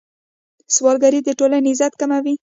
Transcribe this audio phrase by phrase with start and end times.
[0.75, 2.35] سوالګري د ټولنې عزت کموي.